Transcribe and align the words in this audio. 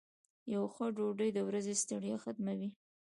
یو 0.53 0.63
ښه 0.73 0.85
ډوډۍ 0.95 1.29
د 1.33 1.39
ورځې 1.47 1.73
ستړیا 1.81 2.15
ختموي. 2.23 2.69